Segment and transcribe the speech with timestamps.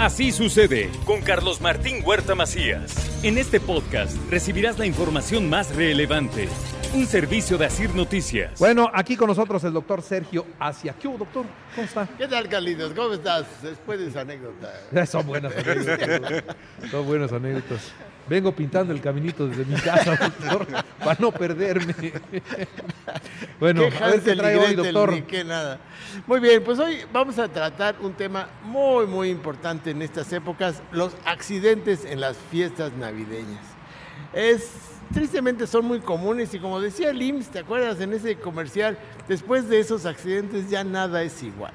[0.00, 3.22] Así sucede con Carlos Martín Huerta Macías.
[3.22, 6.48] En este podcast recibirás la información más relevante.
[6.94, 8.58] Un servicio de Asir Noticias.
[8.58, 10.94] Bueno, aquí con nosotros el doctor Sergio Asia.
[10.98, 11.44] ¿Qué hubo, doctor?
[11.74, 12.08] ¿Cómo está?
[12.16, 12.94] ¿Qué tal, Carlitos?
[12.94, 13.44] ¿Cómo estás?
[13.62, 14.72] Después de esa anécdota.
[15.06, 16.44] Son buenas anécdotas.
[16.90, 17.92] Son buenas anécdotas.
[18.30, 20.64] Vengo pintando el caminito desde mi casa, doctor,
[21.00, 22.12] para no perderme.
[23.58, 25.12] Bueno, ¿Qué a ver qué trae hoy, doctor.
[25.12, 25.80] ni qué nada.
[26.28, 30.80] Muy bien, pues hoy vamos a tratar un tema muy, muy importante en estas épocas,
[30.92, 33.64] los accidentes en las fiestas navideñas.
[34.32, 34.70] Es,
[35.12, 38.96] tristemente son muy comunes y como decía el IMSS, ¿te acuerdas en ese comercial?
[39.26, 41.72] Después de esos accidentes ya nada es igual.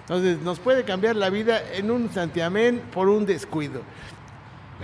[0.00, 3.82] Entonces nos puede cambiar la vida en un santiamén por un descuido.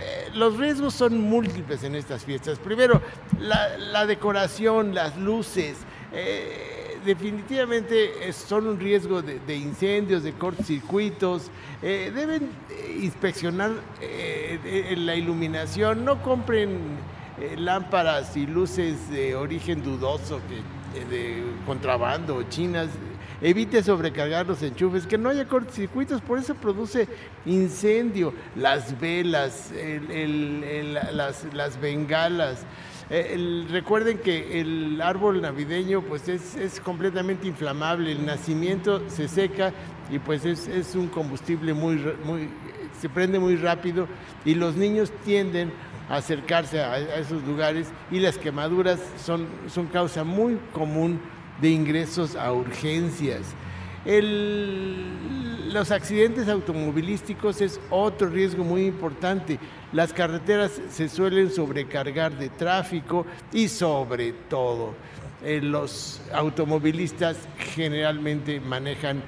[0.00, 2.58] Eh, los riesgos son múltiples en estas fiestas.
[2.58, 3.00] Primero,
[3.40, 5.78] la, decoración, las luces,
[6.12, 11.50] eh, definitivamente eh, son un riesgo de, incendios, de cortocircuitos.
[11.80, 12.50] Deben
[13.00, 13.70] inspeccionar
[14.96, 16.78] la iluminación, no compren
[17.56, 20.40] lámparas y luces de origen dudoso,
[21.10, 22.88] de contrabando, chinas.
[23.40, 27.06] Evite sobrecargar los enchufes, que no haya cortocircuitos, por eso produce
[27.44, 28.32] incendio.
[28.56, 32.64] Las velas, el- el- el- las, las bengalas.
[33.08, 39.72] Eh, recuerden que el árbol navideño pues es, es completamente inflamable, el nacimiento se seca
[40.10, 42.48] y pues es, es un combustible muy, muy,
[43.00, 44.08] se prende muy rápido
[44.44, 45.70] y los niños tienden
[46.08, 51.20] a acercarse a, a esos lugares y las quemaduras son, son causa muy común
[51.60, 53.54] de ingresos a urgencias.
[55.72, 59.58] Los accidentes automovilísticos es otro riesgo muy importante.
[59.92, 64.94] Las carreteras se suelen sobrecargar de tráfico y sobre todo
[65.42, 67.36] eh, los automovilistas
[67.74, 69.22] generalmente manejan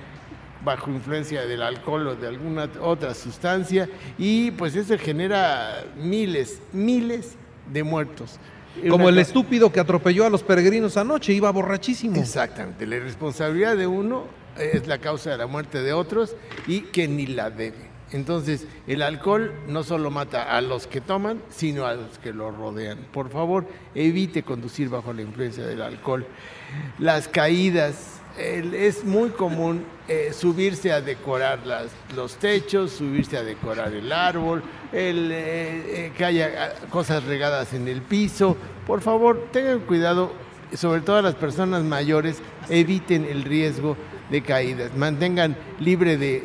[0.64, 7.36] bajo influencia del alcohol o de alguna otra sustancia y pues eso genera miles, miles
[7.72, 8.38] de muertos.
[8.88, 12.16] Como el estúpido que atropelló a los peregrinos anoche, iba borrachísimo.
[12.20, 14.24] Exactamente, la irresponsabilidad de uno
[14.58, 16.36] es la causa de la muerte de otros
[16.66, 17.88] y que ni la debe.
[18.10, 22.50] Entonces, el alcohol no solo mata a los que toman, sino a los que lo
[22.50, 22.98] rodean.
[23.12, 26.26] Por favor, evite conducir bajo la influencia del alcohol.
[26.98, 33.92] Las caídas, es muy común eh, subirse a decorar las- los techos, subirse a decorar
[33.92, 34.62] el árbol,
[34.92, 38.56] eh, eh, que haya ah, cosas regadas en el piso.
[38.86, 40.32] Por favor, tengan cuidado,
[40.74, 42.38] sobre todo las personas mayores,
[42.70, 43.96] eviten el riesgo
[44.30, 46.40] de caídas, mantengan libre de,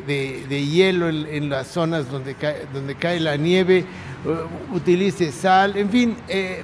[0.48, 3.84] de- hielo en, las zonas donde cae, donde cae la nieve,
[4.74, 6.62] utilice sal, en fin, eh,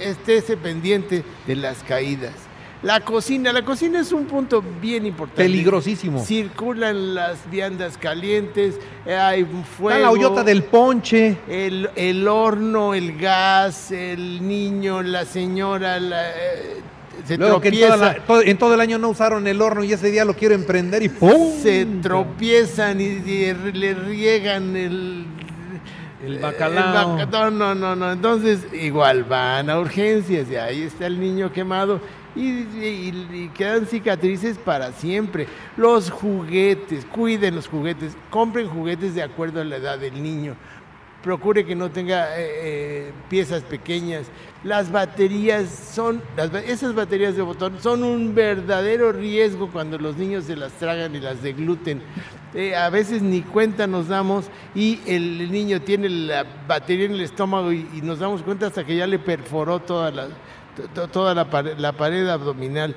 [0.00, 2.32] estése pendiente de las caídas.
[2.82, 5.42] La cocina, la cocina es un punto bien importante.
[5.42, 6.22] Peligrosísimo.
[6.24, 8.74] Circulan las viandas calientes,
[9.06, 9.90] eh, hay fuego.
[9.90, 11.38] Está la hoyota del ponche.
[11.48, 16.80] El, el horno, el gas, el niño, la señora, la, eh,
[17.26, 19.60] se Luego que en, tropieza, toda la- todo, en todo el año no usaron el
[19.62, 21.52] horno y ese día lo quiero emprender y ¡pum!
[21.60, 25.24] se tropiezan y, y le riegan el...
[26.24, 27.16] El el bacalao.
[27.18, 28.12] baca- no, no, no, no.
[28.12, 32.00] Entonces, igual van a urgencias y ahí está el niño quemado
[32.34, 35.46] y, y- y quedan cicatrices para siempre.
[35.76, 40.54] Los juguetes, cuiden los juguetes, compren juguetes de acuerdo a la edad del niño.
[41.26, 44.26] Procure que no tenga eh, eh, piezas pequeñas.
[44.62, 46.22] Las baterías son,
[46.64, 51.18] esas baterías de botón son un verdadero riesgo cuando los niños se las tragan y
[51.18, 52.00] las degluten.
[52.54, 57.22] Eh, a veces ni cuenta nos damos y el niño tiene la batería en el
[57.22, 62.94] estómago y, nos damos cuenta hasta que ya le perforó toda la, pared, abdominal.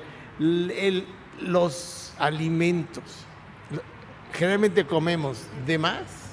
[1.40, 3.02] Los alimentos.
[4.34, 6.29] Generalmente comemos de más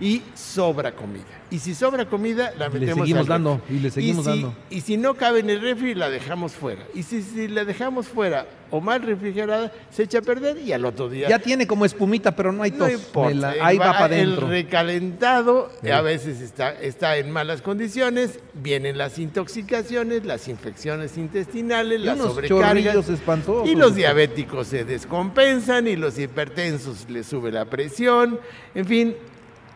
[0.00, 1.24] y sobra comida.
[1.50, 3.76] Y si sobra comida, la Y le metemos seguimos al dando, refri.
[3.76, 4.54] y le seguimos si, dando.
[4.70, 6.82] Y si no cabe en el refri, la dejamos fuera.
[6.94, 10.84] Y si, si la dejamos fuera o mal refrigerada, se echa a perder y al
[10.84, 11.28] otro día...
[11.28, 12.92] Ya tiene como espumita, pero no hay No tos.
[12.92, 14.46] importa, la- ahí va va- para adentro.
[14.46, 15.90] El recalentado Sí.
[15.90, 22.14] a veces está, está en malas condiciones, vienen las intoxicaciones, las infecciones intestinales, Y las
[22.16, 22.68] unos sobrecargas.
[22.68, 23.68] chorrillos espantosos.
[23.68, 28.38] Y los diabéticos se descompensan y los hipertensos les sube la presión.
[28.76, 29.16] En fin,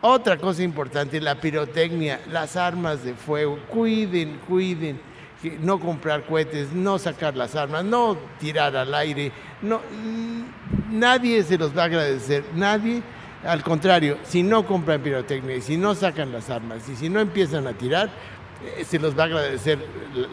[0.07, 3.57] otra cosa importante, la pirotecnia, las armas de fuego.
[3.69, 4.99] Cuiden, cuiden.
[5.61, 9.31] No comprar cohetes, no sacar las armas, no tirar al aire.
[9.61, 9.79] No,
[10.91, 12.43] nadie se los va a agradecer.
[12.55, 13.01] Nadie.
[13.43, 17.19] Al contrario, si no compran pirotecnia y si no sacan las armas y si no
[17.19, 18.09] empiezan a tirar,
[18.77, 19.77] eh, se los va a agradecer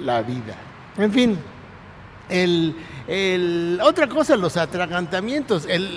[0.00, 0.54] la vida.
[0.96, 1.38] En fin,
[2.30, 2.75] el,
[3.06, 5.66] el- otra cosa, los atragantamientos.
[5.66, 5.90] El,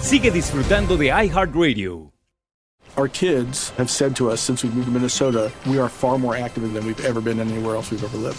[0.00, 2.12] Sigue disfrutando de iHeartRadio.
[2.96, 6.34] Our kids have said to us since we moved to Minnesota, we are far more
[6.34, 8.38] active than we've ever been anywhere else we've ever lived.